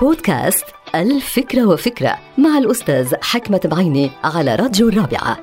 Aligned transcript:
بودكاست 0.00 0.64
الفكرة 0.94 1.66
وفكرة 1.66 2.18
مع 2.38 2.58
الأستاذ 2.58 3.14
حكمة 3.22 3.60
بعيني 3.64 4.10
على 4.24 4.54
راديو 4.54 4.88
الرابعة. 4.88 5.38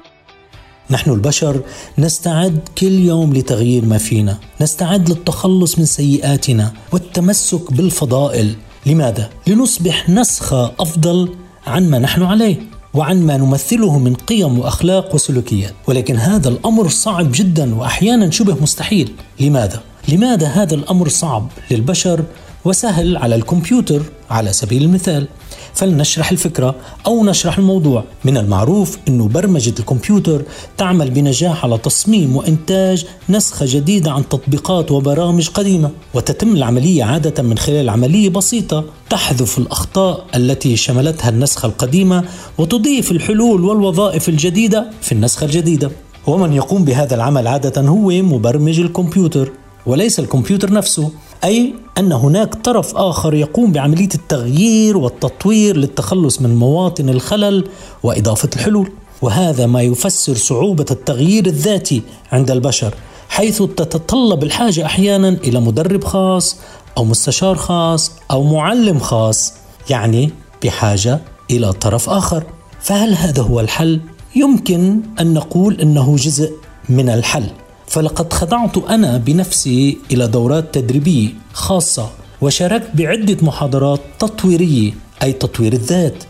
نحن 0.89 1.11
البشر 1.11 1.61
نستعد 1.97 2.69
كل 2.77 2.91
يوم 2.91 3.33
لتغيير 3.33 3.85
ما 3.85 3.97
فينا. 3.97 4.37
نستعد 4.61 5.09
للتخلص 5.09 5.79
من 5.79 5.85
سيئاتنا 5.85 6.73
والتمسك 6.91 7.73
بالفضائل. 7.73 8.55
لماذا؟ 8.85 9.29
لنصبح 9.47 10.09
نسخة 10.09 10.73
أفضل 10.79 11.35
عن 11.67 11.89
ما 11.89 11.99
نحن 11.99 12.23
عليه 12.23 12.55
وعن 12.93 13.25
ما 13.25 13.37
نمثله 13.37 13.99
من 13.99 14.13
قيم 14.13 14.59
وأخلاق 14.59 15.15
وسلوكيات، 15.15 15.73
ولكن 15.87 16.15
هذا 16.15 16.49
الأمر 16.49 16.87
صعب 16.87 17.31
جدا 17.31 17.75
واحيانا 17.75 18.31
شبه 18.31 18.55
مستحيل، 18.61 19.13
لماذا؟ 19.39 19.83
لماذا 20.07 20.47
هذا 20.47 20.75
الأمر 20.75 21.07
صعب 21.07 21.47
للبشر 21.71 22.23
وسهل 22.65 23.17
على 23.17 23.35
الكمبيوتر 23.35 24.01
على 24.29 24.53
سبيل 24.53 24.83
المثال. 24.83 25.27
فلنشرح 25.73 26.31
الفكرة 26.31 26.75
أو 27.05 27.25
نشرح 27.25 27.57
الموضوع. 27.57 28.03
من 28.25 28.37
المعروف 28.37 28.97
أن 29.07 29.27
برمجة 29.27 29.73
الكمبيوتر 29.79 30.41
تعمل 30.77 31.09
بنجاح 31.09 31.65
على 31.65 31.77
تصميم 31.77 32.35
وإنتاج 32.35 33.05
نسخة 33.29 33.65
جديدة 33.69 34.11
عن 34.11 34.29
تطبيقات 34.29 34.91
وبرامج 34.91 35.49
قديمة 35.49 35.89
وتتم 36.13 36.55
العملية 36.55 37.03
عادة 37.03 37.43
من 37.43 37.57
خلال 37.57 37.89
عملية 37.89 38.29
بسيطة 38.29 38.85
تحذف 39.09 39.57
الأخطاء 39.57 40.25
التي 40.35 40.75
شملتها 40.75 41.29
النسخة 41.29 41.65
القديمة 41.65 42.23
وتضيف 42.57 43.11
الحلول 43.11 43.65
والوظائف 43.65 44.29
الجديدة 44.29 44.89
في 45.01 45.11
النسخة 45.11 45.45
الجديدة. 45.45 45.91
ومن 46.27 46.53
يقوم 46.53 46.85
بهذا 46.85 47.15
العمل 47.15 47.47
عادة 47.47 47.81
هو 47.81 48.09
مبرمج 48.09 48.79
الكمبيوتر 48.79 49.51
وليس 49.85 50.19
الكمبيوتر 50.19 50.73
نفسه. 50.73 51.11
أي 51.43 51.73
أن 51.97 52.11
هناك 52.11 52.55
طرف 52.55 52.95
آخر 52.95 53.33
يقوم 53.33 53.71
بعملية 53.71 54.09
التغيير 54.15 54.97
والتطوير 54.97 55.77
للتخلص 55.77 56.41
من 56.41 56.55
مواطن 56.55 57.09
الخلل 57.09 57.67
وإضافة 58.03 58.49
الحلول. 58.55 58.91
وهذا 59.21 59.65
ما 59.65 59.81
يفسر 59.81 60.35
صعوبة 60.35 60.85
التغيير 60.91 61.45
الذاتي 61.45 62.01
عند 62.31 62.51
البشر 62.51 62.93
حيث 63.29 63.57
تتطلب 63.57 64.43
الحاجة 64.43 64.85
أحيانا 64.85 65.29
إلى 65.29 65.59
مدرب 65.59 66.03
خاص 66.03 66.57
أو 66.97 67.05
مستشار 67.05 67.55
خاص 67.55 68.11
أو 68.31 68.43
معلم 68.43 68.99
خاص 68.99 69.53
يعني 69.89 70.31
بحاجة 70.63 71.19
إلى 71.51 71.73
طرف 71.73 72.09
آخر. 72.09 72.43
فهل 72.81 73.13
هذا 73.13 73.41
هو 73.41 73.59
الحل؟ 73.59 74.01
يمكن 74.35 75.01
أن 75.19 75.33
نقول 75.33 75.81
إنه 75.81 76.15
جزء 76.15 76.51
من 76.89 77.09
الحل. 77.09 77.45
فلقد 77.91 78.33
خضعت 78.33 78.77
أنا 78.77 79.17
بنفسي 79.17 79.97
إلى 80.11 80.27
دورات 80.27 80.73
تدريبيه 80.73 81.29
خاصة 81.53 82.09
وشاركت 82.41 82.89
بعدة 82.93 83.37
محاضرات 83.41 83.99
تطويرية 84.19 84.93
أي 85.23 85.33
تطوير 85.33 85.73
الذات. 85.73 86.23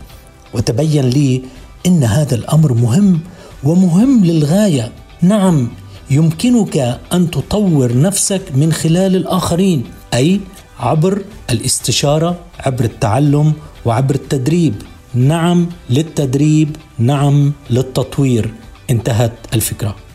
وتبين 0.54 1.04
لي 1.04 1.42
إن 1.86 2.04
هذا 2.04 2.34
الأمر 2.34 2.72
مهم 2.72 3.20
ومهم 3.64 4.24
للغاية. 4.24 4.92
نعم 5.22 5.68
يمكنك 6.10 6.98
أن 7.12 7.30
تطور 7.30 7.98
نفسك 7.98 8.42
من 8.54 8.72
خلال 8.72 9.16
الآخرين 9.16 9.84
أي 10.14 10.40
عبر 10.80 11.22
الاستشارة 11.50 12.38
عبر 12.60 12.84
التعلم 12.84 13.52
وعبر 13.84 14.14
التدريب. 14.14 14.74
نعم 15.14 15.68
للتدريب 15.90 16.76
نعم 16.98 17.52
للتطوير. 17.70 18.54
انتهت 18.90 19.32
الفكرة. 19.54 19.96